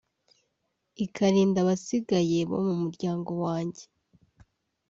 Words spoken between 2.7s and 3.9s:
muryango wanjye